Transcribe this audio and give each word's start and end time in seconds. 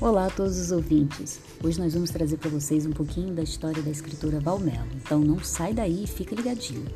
Olá 0.00 0.26
a 0.26 0.30
todos 0.30 0.60
os 0.60 0.70
ouvintes. 0.70 1.40
Hoje 1.62 1.80
nós 1.80 1.92
vamos 1.92 2.10
trazer 2.10 2.36
para 2.36 2.48
vocês 2.48 2.86
um 2.86 2.92
pouquinho 2.92 3.34
da 3.34 3.42
história 3.42 3.82
da 3.82 3.90
escritora 3.90 4.38
Valmelo. 4.38 4.86
Então 4.94 5.18
não 5.18 5.40
sai 5.40 5.74
daí 5.74 6.04
e 6.04 6.06
fica 6.06 6.36
ligadinho. 6.36 6.86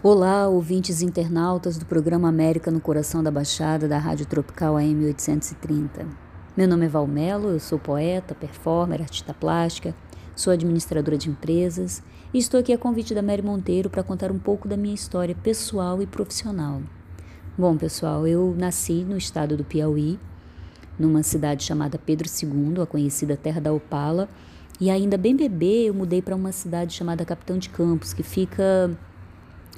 Olá, 0.00 0.46
ouvintes 0.46 1.02
internautas 1.02 1.76
do 1.76 1.84
programa 1.84 2.28
América 2.28 2.70
no 2.70 2.80
Coração 2.80 3.20
da 3.20 3.32
Baixada 3.32 3.88
da 3.88 3.98
Rádio 3.98 4.26
Tropical 4.26 4.76
AM 4.76 5.04
830. 5.06 6.06
Meu 6.56 6.68
nome 6.68 6.86
é 6.86 6.88
Valmelo, 6.88 7.48
eu 7.48 7.58
sou 7.58 7.76
poeta, 7.78 8.36
performer, 8.36 9.00
artista 9.00 9.34
plástica, 9.34 9.96
sou 10.42 10.52
administradora 10.52 11.16
de 11.16 11.30
empresas 11.30 12.02
e 12.34 12.38
estou 12.38 12.58
aqui 12.58 12.72
a 12.72 12.78
convite 12.78 13.14
da 13.14 13.22
Mary 13.22 13.42
Monteiro 13.42 13.88
para 13.88 14.02
contar 14.02 14.32
um 14.32 14.38
pouco 14.40 14.66
da 14.66 14.76
minha 14.76 14.94
história 14.94 15.36
pessoal 15.36 16.02
e 16.02 16.06
profissional. 16.06 16.82
Bom, 17.56 17.76
pessoal, 17.76 18.26
eu 18.26 18.52
nasci 18.58 19.04
no 19.04 19.16
estado 19.16 19.56
do 19.56 19.62
Piauí, 19.62 20.18
numa 20.98 21.22
cidade 21.22 21.62
chamada 21.62 21.96
Pedro 21.96 22.28
II, 22.28 22.82
a 22.82 22.86
conhecida 22.86 23.36
Terra 23.36 23.60
da 23.60 23.72
Opala, 23.72 24.28
e 24.80 24.90
ainda 24.90 25.16
bem 25.16 25.36
bebê 25.36 25.84
eu 25.84 25.94
mudei 25.94 26.20
para 26.20 26.34
uma 26.34 26.50
cidade 26.50 26.92
chamada 26.92 27.24
Capitão 27.24 27.56
de 27.56 27.68
Campos, 27.68 28.12
que 28.12 28.24
fica 28.24 28.90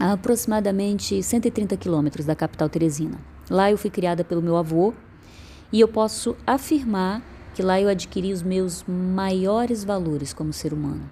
a 0.01 0.13
aproximadamente 0.13 1.23
130 1.23 1.77
quilômetros 1.77 2.25
da 2.25 2.35
capital 2.35 2.71
Teresina. 2.71 3.19
Lá 3.51 3.71
eu 3.71 3.77
fui 3.77 3.91
criada 3.91 4.25
pelo 4.25 4.41
meu 4.41 4.57
avô 4.57 4.95
e 5.71 5.79
eu 5.79 5.89
posso 5.89 6.35
afirmar 6.47 7.23
que 7.55 7.63
lá 7.63 7.81
eu 7.81 7.89
adquiri 7.89 8.33
os 8.33 8.43
meus 8.43 8.85
maiores 8.87 9.85
valores 9.85 10.33
como 10.33 10.53
ser 10.53 10.73
humano. 10.73 11.09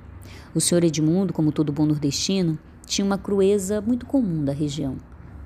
O 0.54 0.60
senhor 0.60 0.82
Edmundo, 0.82 1.32
como 1.32 1.52
todo 1.52 1.72
bom 1.72 1.86
nordestino, 1.86 2.58
tinha 2.84 3.04
uma 3.04 3.16
crueza 3.16 3.80
muito 3.80 4.04
comum 4.04 4.44
da 4.44 4.52
região, 4.52 4.96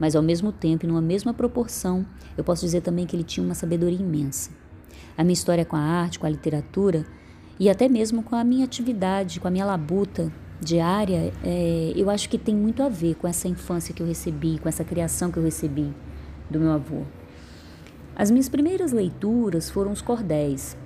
mas 0.01 0.17
ao 0.17 0.23
mesmo 0.23 0.51
tempo 0.51 0.85
e 0.85 0.89
numa 0.89 1.03
mesma 1.03 1.35
proporção, 1.35 2.05
eu 2.37 2.43
posso 2.43 2.65
dizer 2.65 2.81
também 2.81 3.07
que 3.07 3.15
ele 3.15 3.23
tinha 3.23 3.45
uma 3.45 3.55
sabedoria 3.55 4.01
imensa. 4.01 4.51
A 5.17 5.23
minha 5.23 5.35
história 5.35 5.65
com 5.65 5.77
a 5.77 5.81
arte, 5.81 6.19
com 6.19 6.27
a 6.27 6.31
literatura 6.31 7.07
e 7.61 7.69
até 7.69 7.89
mesmo 7.89 8.23
com 8.23 8.35
a 8.35 8.43
minha 8.43 8.65
atividade, 8.65 9.39
com 9.39 9.49
a 9.49 9.51
minha 9.51 9.65
labuta 9.65 10.33
diária, 10.61 11.33
é, 11.45 11.93
eu 11.95 12.09
acho 12.09 12.29
que 12.29 12.39
tem 12.39 12.55
muito 12.55 12.83
a 12.83 12.89
ver 12.89 13.15
com 13.17 13.29
essa 13.29 13.47
infância 13.47 13.95
que 13.95 14.03
eu 14.03 14.07
recebi, 14.07 14.59
com 14.59 14.69
essa 14.69 14.83
criação 14.85 15.31
que 15.31 15.39
eu 15.39 15.43
recebi 15.43 15.93
do 16.51 16.59
meu 16.59 16.73
avô. 16.73 17.03
As 18.15 18.31
minhas 18.31 18.49
primeiras 18.49 18.93
leituras 18.93 19.69
foram 19.69 19.93
os 19.93 20.01
cordéis. 20.01 20.77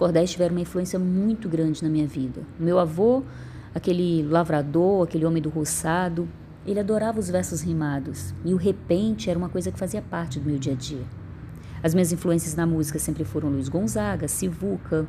Cordéis 0.00 0.30
tiveram 0.30 0.54
uma 0.54 0.62
influência 0.62 0.98
muito 0.98 1.46
grande 1.46 1.82
na 1.82 1.90
minha 1.90 2.06
vida. 2.06 2.40
Meu 2.58 2.78
avô 2.78 3.22
aquele 3.74 4.22
lavrador, 4.22 5.04
aquele 5.04 5.26
homem 5.26 5.42
do 5.42 5.50
roçado. 5.50 6.26
Ele 6.66 6.80
adorava 6.80 7.20
os 7.20 7.28
versos 7.28 7.60
rimados 7.60 8.32
e 8.42 8.54
o 8.54 8.56
repente 8.56 9.28
era 9.28 9.38
uma 9.38 9.50
coisa 9.50 9.70
que 9.70 9.78
fazia 9.78 10.00
parte 10.00 10.40
do 10.40 10.46
meu 10.48 10.58
dia 10.58 10.72
a 10.72 10.74
dia. 10.74 11.04
As 11.82 11.92
minhas 11.92 12.12
influências 12.12 12.54
na 12.54 12.66
música 12.66 12.98
sempre 12.98 13.24
foram 13.24 13.50
Luiz 13.50 13.68
Gonzaga, 13.68 14.26
Sivuca. 14.26 15.06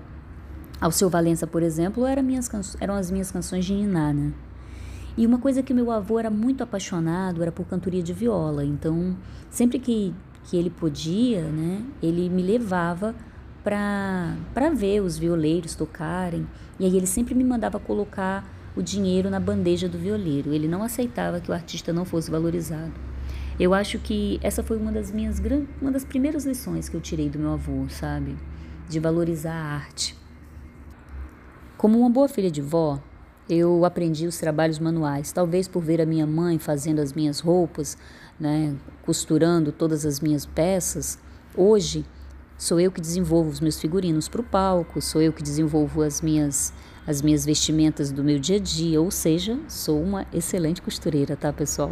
Alceu 0.81 1.09
Valença, 1.09 1.47
por 1.47 1.63
exemplo, 1.63 2.05
eram, 2.05 2.21
minhas 2.21 2.49
eram 2.81 2.95
as 2.95 3.09
minhas 3.09 3.31
canções 3.31 3.63
de 3.63 3.73
Niná, 3.73 4.11
né? 4.11 4.33
E 5.17 5.25
uma 5.25 5.37
coisa 5.37 5.63
que 5.63 5.73
meu 5.73 5.89
avô 5.89 6.19
era 6.19 6.29
muito 6.29 6.63
apaixonado 6.63 7.41
era 7.41 7.51
por 7.51 7.65
cantoria 7.65 8.03
de 8.03 8.11
viola. 8.11 8.65
Então, 8.65 9.15
sempre 9.49 9.79
que, 9.79 10.13
que 10.43 10.57
ele 10.57 10.69
podia, 10.69 11.43
né, 11.43 11.81
ele 12.03 12.29
me 12.29 12.43
levava 12.43 13.15
para 13.63 14.69
ver 14.73 15.01
os 15.01 15.17
violeiros 15.17 15.75
tocarem. 15.75 16.47
E 16.79 16.85
aí 16.85 16.95
ele 16.95 17.07
sempre 17.07 17.35
me 17.35 17.43
mandava 17.43 17.79
colocar 17.79 18.47
o 18.75 18.81
dinheiro 18.81 19.29
na 19.29 19.39
bandeja 19.39 19.87
do 19.87 19.97
violeiro. 19.97 20.53
Ele 20.53 20.67
não 20.67 20.83
aceitava 20.83 21.39
que 21.39 21.51
o 21.51 21.53
artista 21.53 21.91
não 21.91 22.05
fosse 22.05 22.31
valorizado. 22.31 22.93
Eu 23.59 23.73
acho 23.73 23.99
que 23.99 24.39
essa 24.41 24.63
foi 24.63 24.77
uma 24.77 24.91
das 24.91 25.11
minhas 25.11 25.41
uma 25.81 25.91
das 25.91 26.03
primeiras 26.03 26.45
lições 26.45 26.89
que 26.89 26.95
eu 26.95 27.01
tirei 27.01 27.29
do 27.29 27.37
meu 27.37 27.53
avô, 27.53 27.87
sabe? 27.89 28.35
De 28.89 28.99
valorizar 28.99 29.53
a 29.53 29.75
arte. 29.75 30.17
Como 31.77 31.99
uma 31.99 32.09
boa 32.09 32.27
filha 32.27 32.49
de 32.49 32.61
vó, 32.61 32.99
eu 33.49 33.83
aprendi 33.85 34.25
os 34.25 34.37
trabalhos 34.37 34.79
manuais, 34.79 35.31
talvez 35.31 35.67
por 35.67 35.81
ver 35.81 35.99
a 36.01 36.05
minha 36.05 36.25
mãe 36.25 36.57
fazendo 36.57 36.99
as 36.99 37.11
minhas 37.13 37.39
roupas, 37.39 37.97
né, 38.39 38.75
costurando 39.03 39.71
todas 39.71 40.05
as 40.05 40.19
minhas 40.19 40.45
peças. 40.45 41.19
Hoje, 41.55 42.05
Sou 42.61 42.79
eu 42.79 42.91
que 42.91 43.01
desenvolvo 43.01 43.49
os 43.49 43.59
meus 43.59 43.81
figurinos 43.81 44.29
para 44.29 44.39
o 44.39 44.43
palco, 44.43 45.01
sou 45.01 45.19
eu 45.19 45.33
que 45.33 45.41
desenvolvo 45.41 46.03
as 46.03 46.21
minhas 46.21 46.71
as 47.07 47.19
minhas 47.19 47.43
vestimentas 47.43 48.11
do 48.11 48.23
meu 48.23 48.37
dia 48.37 48.57
a 48.57 48.59
dia, 48.59 49.01
ou 49.01 49.09
seja, 49.09 49.57
sou 49.67 49.99
uma 49.99 50.27
excelente 50.31 50.79
costureira, 50.79 51.35
tá, 51.35 51.51
pessoal? 51.51 51.91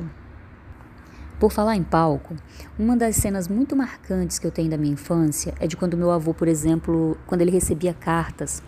Por 1.40 1.52
falar 1.52 1.76
em 1.76 1.82
palco, 1.82 2.36
uma 2.78 2.96
das 2.96 3.16
cenas 3.16 3.48
muito 3.48 3.76
marcantes 3.76 4.38
que 4.38 4.46
eu 4.46 4.52
tenho 4.52 4.70
da 4.70 4.78
minha 4.78 4.94
infância 4.94 5.56
é 5.60 5.66
de 5.66 5.76
quando 5.76 5.98
meu 5.98 6.12
avô, 6.12 6.36
por 6.36 6.48
exemplo, 6.48 7.18
quando 7.26 7.42
ele 7.42 7.50
recebia 7.50 7.92
cartas, 7.92 8.62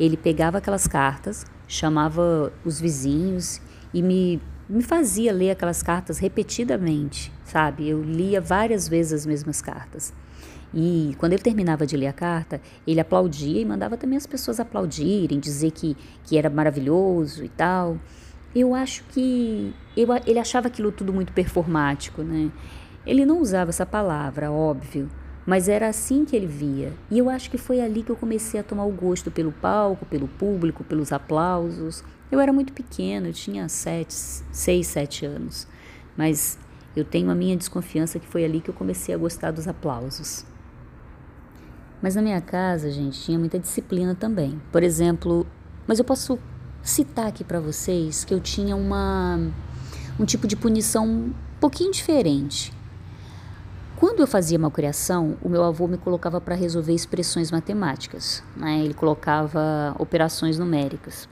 ele 0.00 0.16
pegava 0.16 0.56
aquelas 0.56 0.86
cartas, 0.86 1.44
chamava 1.68 2.50
os 2.64 2.80
vizinhos 2.80 3.60
e 3.92 4.00
me, 4.00 4.40
me 4.72 4.82
fazia 4.82 5.32
ler 5.32 5.50
aquelas 5.50 5.82
cartas 5.82 6.18
repetidamente, 6.18 7.30
sabe? 7.44 7.88
Eu 7.88 8.02
lia 8.02 8.40
várias 8.40 8.88
vezes 8.88 9.12
as 9.12 9.26
mesmas 9.26 9.60
cartas. 9.60 10.14
E 10.72 11.14
quando 11.18 11.34
ele 11.34 11.42
terminava 11.42 11.86
de 11.86 11.94
ler 11.94 12.06
a 12.06 12.12
carta, 12.12 12.58
ele 12.86 12.98
aplaudia 12.98 13.60
e 13.60 13.64
mandava 13.66 13.98
também 13.98 14.16
as 14.16 14.26
pessoas 14.26 14.58
aplaudirem, 14.58 15.38
dizer 15.38 15.72
que, 15.72 15.94
que 16.24 16.38
era 16.38 16.48
maravilhoso 16.48 17.44
e 17.44 17.50
tal. 17.50 17.98
Eu 18.54 18.74
acho 18.74 19.04
que 19.10 19.74
eu, 19.94 20.08
ele 20.26 20.38
achava 20.38 20.68
aquilo 20.68 20.90
tudo 20.90 21.12
muito 21.12 21.34
performático, 21.34 22.22
né? 22.22 22.50
Ele 23.06 23.26
não 23.26 23.40
usava 23.40 23.68
essa 23.68 23.84
palavra, 23.84 24.50
óbvio, 24.50 25.10
mas 25.44 25.68
era 25.68 25.88
assim 25.88 26.24
que 26.24 26.34
ele 26.34 26.46
via. 26.46 26.94
E 27.10 27.18
eu 27.18 27.28
acho 27.28 27.50
que 27.50 27.58
foi 27.58 27.78
ali 27.82 28.02
que 28.02 28.10
eu 28.10 28.16
comecei 28.16 28.58
a 28.58 28.62
tomar 28.62 28.86
o 28.86 28.92
gosto 28.92 29.30
pelo 29.30 29.52
palco, 29.52 30.06
pelo 30.06 30.28
público, 30.28 30.82
pelos 30.82 31.12
aplausos. 31.12 32.02
Eu 32.32 32.40
era 32.40 32.50
muito 32.50 32.72
pequena, 32.72 33.28
eu 33.28 33.32
tinha 33.34 33.68
sete, 33.68 34.14
seis, 34.14 34.86
sete 34.86 35.26
anos, 35.26 35.68
mas 36.16 36.58
eu 36.96 37.04
tenho 37.04 37.30
a 37.30 37.34
minha 37.34 37.54
desconfiança 37.54 38.18
que 38.18 38.26
foi 38.26 38.42
ali 38.42 38.62
que 38.62 38.70
eu 38.70 38.74
comecei 38.74 39.14
a 39.14 39.18
gostar 39.18 39.50
dos 39.50 39.68
aplausos. 39.68 40.46
Mas 42.00 42.14
na 42.14 42.22
minha 42.22 42.40
casa, 42.40 42.90
gente, 42.90 43.20
tinha 43.20 43.38
muita 43.38 43.58
disciplina 43.58 44.14
também. 44.14 44.58
Por 44.72 44.82
exemplo, 44.82 45.46
mas 45.86 45.98
eu 45.98 46.06
posso 46.06 46.38
citar 46.82 47.26
aqui 47.26 47.44
para 47.44 47.60
vocês 47.60 48.24
que 48.24 48.32
eu 48.32 48.40
tinha 48.40 48.74
uma 48.74 49.38
um 50.18 50.24
tipo 50.24 50.46
de 50.46 50.56
punição 50.56 51.06
um 51.06 51.34
pouquinho 51.60 51.92
diferente. 51.92 52.72
Quando 53.96 54.20
eu 54.20 54.26
fazia 54.26 54.58
malcriação, 54.58 55.36
o 55.42 55.50
meu 55.50 55.62
avô 55.62 55.86
me 55.86 55.98
colocava 55.98 56.40
para 56.40 56.54
resolver 56.54 56.94
expressões 56.94 57.50
matemáticas. 57.50 58.42
Né? 58.56 58.80
Ele 58.82 58.94
colocava 58.94 59.94
operações 59.98 60.58
numéricas. 60.58 61.28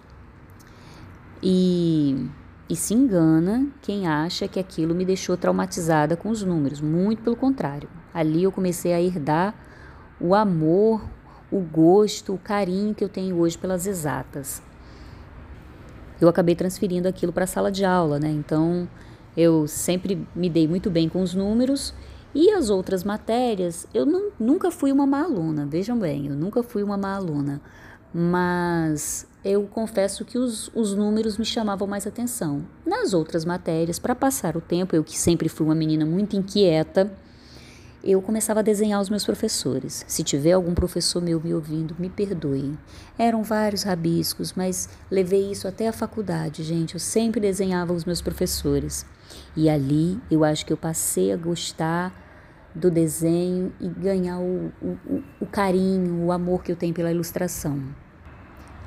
E, 1.42 2.28
e 2.68 2.76
se 2.76 2.94
engana 2.94 3.68
quem 3.82 4.06
acha 4.06 4.46
que 4.46 4.60
aquilo 4.60 4.94
me 4.94 5.04
deixou 5.04 5.36
traumatizada 5.36 6.16
com 6.16 6.28
os 6.28 6.42
números. 6.42 6.80
Muito 6.80 7.22
pelo 7.22 7.36
contrário. 7.36 7.88
Ali 8.12 8.42
eu 8.42 8.52
comecei 8.52 8.92
a 8.92 9.00
herdar 9.00 9.54
o 10.20 10.34
amor, 10.34 11.02
o 11.50 11.60
gosto, 11.60 12.34
o 12.34 12.38
carinho 12.38 12.94
que 12.94 13.02
eu 13.02 13.08
tenho 13.08 13.36
hoje 13.38 13.56
pelas 13.56 13.86
exatas. 13.86 14.62
Eu 16.20 16.28
acabei 16.28 16.54
transferindo 16.54 17.08
aquilo 17.08 17.32
para 17.32 17.44
a 17.44 17.46
sala 17.46 17.72
de 17.72 17.84
aula, 17.84 18.18
né? 18.18 18.30
Então, 18.30 18.86
eu 19.36 19.66
sempre 19.66 20.26
me 20.34 20.50
dei 20.50 20.68
muito 20.68 20.90
bem 20.90 21.08
com 21.08 21.22
os 21.22 21.34
números 21.34 21.94
e 22.34 22.50
as 22.50 22.70
outras 22.70 23.02
matérias, 23.02 23.88
eu 23.92 24.06
não, 24.06 24.30
nunca 24.38 24.70
fui 24.70 24.92
uma 24.92 25.06
má 25.06 25.24
aluna, 25.24 25.66
vejam 25.66 25.98
bem, 25.98 26.28
eu 26.28 26.36
nunca 26.36 26.62
fui 26.62 26.82
uma 26.82 26.96
má 26.96 27.16
aluna, 27.16 27.60
mas 28.12 29.26
eu 29.44 29.62
confesso 29.66 30.25
que 30.25 30.37
os, 30.37 30.70
os 30.75 30.94
números 30.94 31.38
me 31.38 31.44
chamavam 31.44 31.87
mais 31.87 32.06
atenção. 32.06 32.67
Nas 32.84 33.14
outras 33.14 33.44
matérias, 33.44 33.99
para 33.99 34.14
passar 34.14 34.56
o 34.56 34.61
tempo, 34.61 34.94
eu 34.94 35.05
que 35.05 35.19
sempre 35.19 35.49
fui 35.49 35.67
uma 35.67 35.75
menina 35.75 36.05
muito 36.05 36.37
inquieta, 36.37 37.11
eu 38.02 38.23
começava 38.23 38.61
a 38.61 38.62
desenhar 38.62 39.00
os 39.00 39.11
meus 39.11 39.25
professores. 39.25 40.05
Se 40.08 40.25
tiver 40.25 40.52
algum 40.52 40.75
professor 40.75 41.23
meu 41.23 41.40
me 41.40 41.52
ouvindo, 41.52 41.94
me 41.99 42.08
perdoe. 42.08 42.79
Eram 43.19 43.43
vários 43.43 43.82
rabiscos, 43.82 44.55
mas 44.55 44.88
levei 45.11 45.50
isso 45.50 45.69
até 45.69 45.87
a 45.87 45.93
faculdade, 45.93 46.62
gente. 46.62 46.94
Eu 46.94 47.00
sempre 47.00 47.40
desenhava 47.40 47.93
os 47.93 48.06
meus 48.06 48.23
professores. 48.23 49.05
E 49.55 49.69
ali 49.69 50.19
eu 50.31 50.44
acho 50.44 50.64
que 50.64 50.73
eu 50.73 50.79
passei 50.79 51.31
a 51.31 51.37
gostar 51.37 52.12
do 52.75 52.90
desenho 52.90 53.73
e 53.81 53.88
ganhar 53.88 54.38
o, 54.38 54.73
o, 54.81 55.23
o 55.40 55.46
carinho, 55.46 56.25
o 56.25 56.32
amor 56.32 56.62
que 56.62 56.73
eu 56.73 56.76
tenho 56.76 56.94
pela 56.94 57.11
ilustração. 57.11 57.82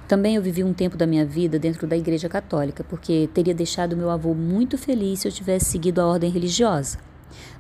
Também 0.08 0.36
eu 0.36 0.42
vivi 0.42 0.64
um 0.64 0.74
tempo 0.74 0.98
da 0.98 1.08
minha 1.08 1.26
vida 1.26 1.58
dentro 1.58 1.88
da 1.88 1.98
Igreja 1.98 2.28
Católica, 2.30 2.84
porque 2.84 3.30
teria 3.34 3.54
deixado 3.54 3.96
meu 3.96 4.10
avô 4.10 4.34
muito 4.34 4.78
feliz 4.78 5.22
se 5.22 5.28
eu 5.28 5.32
tivesse 5.32 5.66
seguido 5.66 6.02
a 6.02 6.06
ordem 6.06 6.30
religiosa 6.30 6.98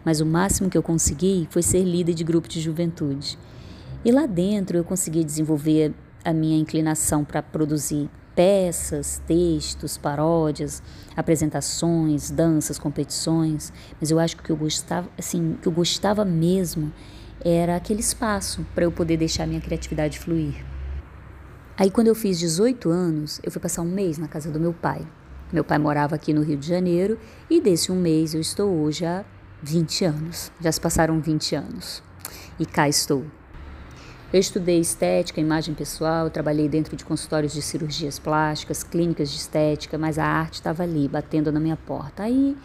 mas 0.03 0.19
o 0.21 0.25
máximo 0.25 0.69
que 0.69 0.77
eu 0.77 0.83
consegui 0.83 1.47
foi 1.49 1.61
ser 1.61 1.83
líder 1.83 2.13
de 2.13 2.23
grupo 2.23 2.47
de 2.47 2.59
juventude. 2.59 3.37
E 4.03 4.11
lá 4.11 4.25
dentro 4.25 4.77
eu 4.77 4.83
consegui 4.83 5.23
desenvolver 5.23 5.93
a 6.23 6.33
minha 6.33 6.57
inclinação 6.57 7.23
para 7.23 7.41
produzir 7.41 8.09
peças, 8.35 9.21
textos, 9.27 9.97
paródias, 9.97 10.81
apresentações, 11.15 12.31
danças, 12.31 12.79
competições, 12.79 13.71
mas 14.01 14.09
eu 14.09 14.19
acho 14.19 14.35
que 14.35 14.41
o 14.41 14.45
que 14.45 14.51
eu 14.51 14.57
gostava, 14.57 15.07
assim, 15.17 15.55
que 15.61 15.67
eu 15.67 15.71
gostava 15.71 16.25
mesmo 16.25 16.91
era 17.45 17.75
aquele 17.75 17.99
espaço 17.99 18.65
para 18.73 18.85
eu 18.85 18.91
poder 18.91 19.17
deixar 19.17 19.45
minha 19.45 19.61
criatividade 19.61 20.17
fluir. 20.17 20.72
Aí 21.75 21.89
quando 21.89 22.07
eu 22.07 22.13
fiz 22.13 22.37
18 22.37 22.87
anos, 22.91 23.39
eu 23.41 23.51
fui 23.51 23.59
passar 23.59 23.81
um 23.81 23.89
mês 23.89 24.19
na 24.19 24.27
casa 24.27 24.51
do 24.51 24.59
meu 24.59 24.73
pai. 24.73 25.01
Meu 25.51 25.63
pai 25.63 25.79
morava 25.79 26.13
aqui 26.13 26.31
no 26.31 26.43
Rio 26.43 26.55
de 26.55 26.67
Janeiro 26.67 27.17
e 27.49 27.59
desse 27.59 27.91
um 27.91 27.95
mês 27.99 28.35
eu 28.35 28.41
estou 28.41 28.69
hoje 28.69 29.03
há 29.05 29.25
20 29.63 30.05
anos. 30.05 30.51
Já 30.61 30.71
se 30.71 30.79
passaram 30.79 31.19
20 31.19 31.55
anos. 31.55 32.03
E 32.59 32.65
cá 32.65 32.87
estou. 32.87 33.25
Eu 34.31 34.39
estudei 34.39 34.79
estética, 34.79 35.41
imagem 35.41 35.73
pessoal, 35.73 36.29
trabalhei 36.29 36.69
dentro 36.69 36.95
de 36.95 37.03
consultórios 37.03 37.53
de 37.53 37.61
cirurgias 37.63 38.19
plásticas, 38.19 38.83
clínicas 38.83 39.31
de 39.31 39.37
estética, 39.37 39.97
mas 39.97 40.19
a 40.19 40.25
arte 40.25 40.55
estava 40.55 40.83
ali, 40.83 41.07
batendo 41.07 41.51
na 41.51 41.59
minha 41.59 41.77
porta. 41.77 42.21
Aí 42.21 42.55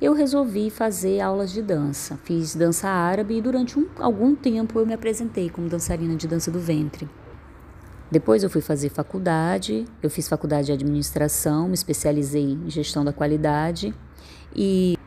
eu 0.00 0.12
resolvi 0.12 0.70
fazer 0.70 1.20
aulas 1.20 1.50
de 1.50 1.62
dança. 1.62 2.16
Fiz 2.22 2.54
dança 2.54 2.88
árabe 2.88 3.38
e 3.38 3.42
durante 3.42 3.76
um, 3.76 3.88
algum 3.98 4.36
tempo 4.36 4.78
eu 4.78 4.86
me 4.86 4.94
apresentei 4.94 5.50
como 5.50 5.68
dançarina 5.68 6.14
de 6.14 6.28
dança 6.28 6.48
do 6.48 6.60
ventre. 6.60 7.08
Depois 8.12 8.42
eu 8.42 8.50
fui 8.50 8.60
fazer 8.60 8.90
faculdade, 8.90 9.86
eu 10.02 10.10
fiz 10.10 10.28
faculdade 10.28 10.66
de 10.66 10.72
administração, 10.72 11.66
me 11.66 11.74
especializei 11.74 12.44
em 12.44 12.68
gestão 12.68 13.02
da 13.02 13.12
qualidade 13.12 13.94
e, 14.54 14.98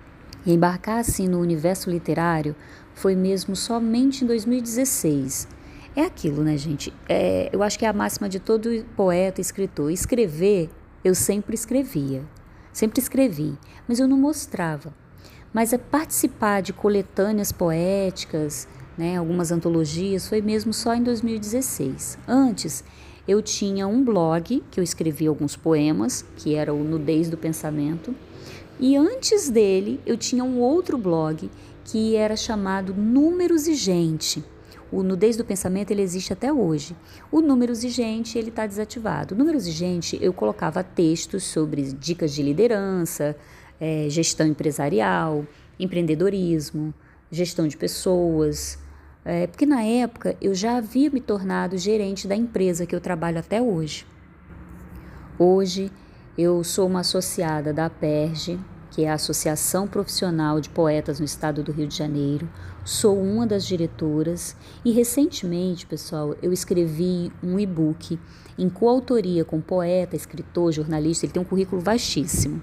embarcar 0.43 0.99
assim 0.99 1.27
no 1.27 1.39
universo 1.39 1.89
literário 1.89 2.55
foi 2.95 3.15
mesmo 3.15 3.55
somente 3.55 4.23
em 4.23 4.27
2016 4.27 5.47
é 5.95 6.01
aquilo, 6.01 6.43
né, 6.43 6.57
gente? 6.57 6.91
É, 7.07 7.49
eu 7.53 7.63
acho 7.63 7.79
que 7.79 7.85
é 7.85 7.87
a 7.87 7.93
máxima 7.93 8.27
de 8.27 8.37
todo 8.37 8.83
poeta, 8.97 9.39
escritor. 9.39 9.89
Escrever, 9.91 10.69
eu 11.03 11.15
sempre 11.15 11.55
escrevia. 11.55 12.21
Sempre 12.73 12.99
escrevi, 12.99 13.57
mas 13.87 13.99
eu 13.99 14.07
não 14.07 14.17
mostrava. 14.17 14.93
Mas 15.53 15.71
é 15.71 15.77
participar 15.77 16.61
de 16.61 16.73
coletâneas 16.73 17.53
poéticas, 17.53 18.67
né, 18.97 19.17
algumas 19.17 19.51
antologias, 19.51 20.27
foi 20.27 20.41
mesmo 20.41 20.73
só 20.73 20.93
em 20.95 21.03
2016. 21.03 22.17
Antes, 22.27 22.83
eu 23.27 23.41
tinha 23.41 23.87
um 23.87 24.03
blog 24.03 24.63
que 24.71 24.79
eu 24.79 24.83
escrevia 24.83 25.29
alguns 25.29 25.55
poemas, 25.55 26.25
que 26.37 26.55
era 26.55 26.73
o 26.73 26.83
Nudez 26.83 27.29
do 27.29 27.37
Pensamento. 27.37 28.15
E 28.79 28.95
antes 28.95 29.49
dele, 29.49 29.99
eu 30.05 30.17
tinha 30.17 30.43
um 30.43 30.59
outro 30.59 30.97
blog 30.97 31.49
que 31.83 32.15
era 32.15 32.35
chamado 32.35 32.93
Números 32.93 33.67
e 33.67 33.75
Gente 33.75 34.43
o 34.91 35.03
nudez 35.03 35.35
do 35.35 35.43
pensamento 35.43 35.91
ele 35.91 36.01
existe 36.01 36.31
até 36.31 36.53
hoje. 36.53 36.95
O 37.31 37.41
número 37.41 37.71
exigente 37.71 38.37
ele 38.37 38.49
está 38.49 38.65
desativado. 38.65 39.33
O 39.33 39.37
número 39.37 39.57
exigente 39.57 40.17
eu 40.21 40.31
colocava 40.31 40.83
textos 40.83 41.43
sobre 41.43 41.81
dicas 41.93 42.33
de 42.33 42.43
liderança, 42.43 43.35
é, 43.79 44.07
gestão 44.09 44.47
empresarial, 44.47 45.45
empreendedorismo, 45.79 46.93
gestão 47.31 47.67
de 47.67 47.75
pessoas. 47.75 48.79
É, 49.27 49.47
porque 49.47 49.65
na 49.65 49.81
época 49.81 50.37
eu 50.39 50.53
já 50.53 50.77
havia 50.77 51.09
me 51.09 51.19
tornado 51.19 51.75
gerente 51.79 52.27
da 52.27 52.35
empresa 52.35 52.85
que 52.85 52.95
eu 52.95 53.01
trabalho 53.01 53.39
até 53.39 53.59
hoje. 53.59 54.05
Hoje 55.39 55.91
eu 56.37 56.63
sou 56.63 56.85
uma 56.85 56.99
associada 56.99 57.73
da 57.73 57.89
PERGE, 57.89 58.59
que 58.91 59.03
é 59.03 59.09
a 59.09 59.15
Associação 59.15 59.87
Profissional 59.87 60.61
de 60.61 60.69
Poetas 60.69 61.19
no 61.19 61.25
Estado 61.25 61.63
do 61.63 61.71
Rio 61.71 61.87
de 61.87 61.97
Janeiro. 61.97 62.47
Sou 62.83 63.19
uma 63.19 63.47
das 63.47 63.65
diretoras 63.65 64.55
e 64.85 64.91
recentemente, 64.91 65.87
pessoal, 65.87 66.35
eu 66.39 66.53
escrevi 66.53 67.31
um 67.41 67.59
e-book 67.59 68.19
em 68.57 68.69
coautoria 68.69 69.43
com 69.43 69.59
poeta, 69.59 70.15
escritor, 70.15 70.71
jornalista. 70.71 71.25
Ele 71.25 71.33
tem 71.33 71.41
um 71.41 71.45
currículo 71.45 71.81
vastíssimo, 71.81 72.61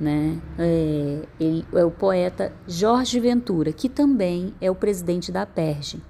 né? 0.00 0.40
É, 0.58 1.22
ele 1.38 1.64
é 1.72 1.84
o 1.84 1.90
poeta 1.90 2.52
Jorge 2.66 3.20
Ventura, 3.20 3.72
que 3.72 3.88
também 3.88 4.54
é 4.60 4.70
o 4.70 4.74
presidente 4.74 5.30
da 5.30 5.44
PERGE. 5.44 6.02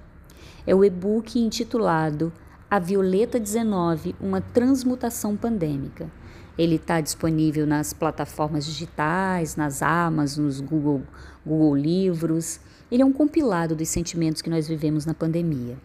É 0.65 0.73
o 0.73 0.85
e-book 0.85 1.39
intitulado 1.39 2.31
A 2.69 2.79
Violeta 2.79 3.39
19, 3.39 4.15
uma 4.21 4.39
transmutação 4.39 5.35
pandêmica. 5.35 6.09
Ele 6.57 6.75
está 6.75 7.01
disponível 7.01 7.65
nas 7.65 7.93
plataformas 7.93 8.65
digitais, 8.65 9.55
nas 9.55 9.81
Amazon, 9.81 10.45
nos 10.45 10.61
Google, 10.61 11.01
Google 11.45 11.75
Livros. 11.75 12.59
Ele 12.91 13.01
é 13.01 13.05
um 13.05 13.13
compilado 13.13 13.75
dos 13.75 13.89
sentimentos 13.89 14.41
que 14.41 14.49
nós 14.49 14.67
vivemos 14.67 15.05
na 15.05 15.13
pandemia. 15.13 15.77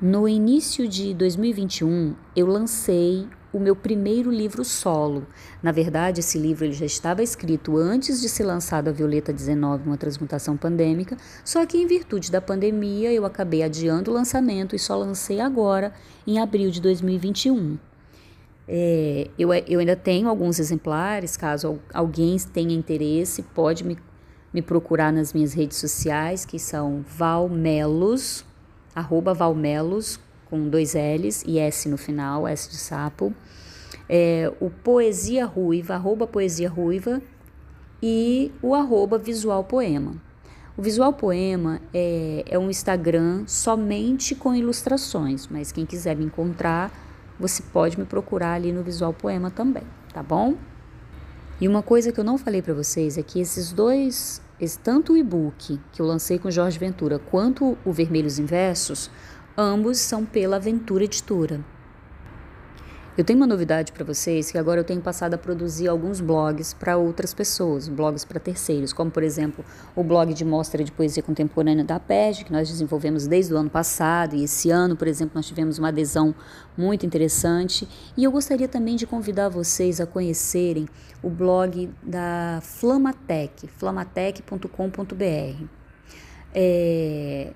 No 0.00 0.28
início 0.28 0.88
de 0.88 1.14
2021, 1.14 2.14
eu 2.34 2.46
lancei 2.46 3.28
o 3.52 3.60
meu 3.60 3.76
primeiro 3.76 4.30
livro 4.30 4.64
solo. 4.64 5.26
Na 5.62 5.70
verdade, 5.70 6.20
esse 6.20 6.38
livro 6.38 6.64
ele 6.64 6.72
já 6.72 6.86
estava 6.86 7.22
escrito 7.22 7.76
antes 7.76 8.20
de 8.20 8.28
ser 8.28 8.44
lançado 8.44 8.88
a 8.88 8.92
Violeta 8.92 9.32
19, 9.32 9.86
uma 9.86 9.96
transmutação 9.96 10.56
pandêmica, 10.56 11.16
só 11.44 11.64
que 11.66 11.76
em 11.76 11.86
virtude 11.86 12.30
da 12.30 12.40
pandemia 12.40 13.12
eu 13.12 13.26
acabei 13.26 13.62
adiando 13.62 14.10
o 14.10 14.14
lançamento 14.14 14.74
e 14.74 14.78
só 14.78 14.96
lancei 14.96 15.40
agora, 15.40 15.92
em 16.26 16.38
abril 16.38 16.70
de 16.70 16.80
2021. 16.80 17.76
É, 18.66 19.28
eu, 19.38 19.52
eu 19.52 19.80
ainda 19.80 19.96
tenho 19.96 20.28
alguns 20.28 20.58
exemplares, 20.58 21.36
caso 21.36 21.78
alguém 21.92 22.36
tenha 22.52 22.74
interesse, 22.74 23.42
pode 23.42 23.84
me, 23.84 23.98
me 24.52 24.62
procurar 24.62 25.12
nas 25.12 25.32
minhas 25.32 25.52
redes 25.52 25.76
sociais, 25.76 26.44
que 26.44 26.58
são 26.58 27.04
valmelos, 27.06 28.44
arroba 28.94 29.34
valmelos, 29.34 30.18
com 30.52 30.68
dois 30.68 30.92
L's 30.92 31.42
e 31.46 31.58
S 31.58 31.88
no 31.88 31.96
final, 31.96 32.46
S 32.46 32.68
de 32.68 32.76
sapo. 32.76 33.32
É, 34.06 34.52
o 34.60 34.68
Poesia 34.68 35.46
Ruiva, 35.46 35.94
arroba 35.94 36.26
Poesia 36.26 36.68
Ruiva 36.68 37.22
e 38.02 38.52
o 38.60 38.74
arroba 38.74 39.16
Visual 39.16 39.64
Poema. 39.64 40.14
O 40.76 40.82
Visual 40.82 41.14
Poema 41.14 41.80
é, 41.94 42.44
é 42.46 42.58
um 42.58 42.68
Instagram 42.68 43.44
somente 43.46 44.34
com 44.34 44.54
ilustrações, 44.54 45.48
mas 45.48 45.72
quem 45.72 45.86
quiser 45.86 46.14
me 46.16 46.26
encontrar 46.26 46.92
você 47.40 47.62
pode 47.72 47.98
me 47.98 48.04
procurar 48.04 48.52
ali 48.52 48.72
no 48.72 48.82
Visual 48.82 49.14
Poema 49.14 49.50
também, 49.50 49.84
tá 50.12 50.22
bom? 50.22 50.54
E 51.58 51.66
uma 51.66 51.82
coisa 51.82 52.12
que 52.12 52.20
eu 52.20 52.24
não 52.24 52.36
falei 52.36 52.60
para 52.60 52.74
vocês 52.74 53.16
é 53.16 53.22
que 53.22 53.40
esses 53.40 53.72
dois, 53.72 54.42
tanto 54.82 55.14
o 55.14 55.16
e-book 55.16 55.80
que 55.92 56.02
eu 56.02 56.04
lancei 56.04 56.38
com 56.38 56.50
Jorge 56.50 56.78
Ventura 56.78 57.18
quanto 57.18 57.78
o 57.86 57.92
Vermelhos 57.92 58.38
Inversos, 58.38 59.10
ambos 59.56 59.98
são 59.98 60.24
pela 60.24 60.58
Ventura 60.58 61.04
Editora. 61.04 61.60
Eu 63.14 63.24
tenho 63.24 63.38
uma 63.38 63.46
novidade 63.46 63.92
para 63.92 64.06
vocês 64.06 64.50
que 64.50 64.56
agora 64.56 64.80
eu 64.80 64.84
tenho 64.84 65.02
passado 65.02 65.34
a 65.34 65.38
produzir 65.38 65.86
alguns 65.86 66.18
blogs 66.18 66.72
para 66.72 66.96
outras 66.96 67.34
pessoas, 67.34 67.86
blogs 67.86 68.24
para 68.24 68.40
terceiros, 68.40 68.90
como 68.90 69.10
por 69.10 69.22
exemplo 69.22 69.62
o 69.94 70.02
blog 70.02 70.32
de 70.32 70.46
mostra 70.46 70.82
de 70.82 70.90
poesia 70.90 71.22
contemporânea 71.22 71.84
da 71.84 72.00
PEG, 72.00 72.46
que 72.46 72.50
nós 72.52 72.70
desenvolvemos 72.70 73.26
desde 73.26 73.52
o 73.52 73.58
ano 73.58 73.68
passado, 73.68 74.34
e 74.34 74.44
esse 74.44 74.70
ano, 74.70 74.96
por 74.96 75.06
exemplo, 75.06 75.32
nós 75.34 75.46
tivemos 75.46 75.78
uma 75.78 75.88
adesão 75.88 76.34
muito 76.74 77.04
interessante. 77.04 77.86
E 78.16 78.24
eu 78.24 78.32
gostaria 78.32 78.66
também 78.66 78.96
de 78.96 79.06
convidar 79.06 79.50
vocês 79.50 80.00
a 80.00 80.06
conhecerem 80.06 80.88
o 81.22 81.28
blog 81.28 81.90
da 82.02 82.60
Flamatec, 82.62 83.68
flamatec.com.br. 83.68 85.66
É, 86.54 87.52